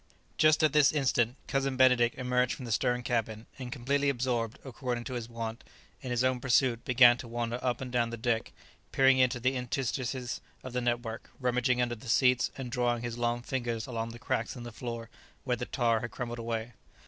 [0.39, 5.03] Just at this instant Cousin Benedict emerged from the stern cabin, and completely absorbed, according
[5.03, 5.63] to his wont,
[6.01, 8.51] in his own pursuit, began to wander up and down the deck,
[8.91, 13.43] peering into the interstices of the network, rummaging under the seats, and drawing his long
[13.43, 15.11] fingers along the cracks in the floor
[15.43, 16.73] where the tar had crumbled away.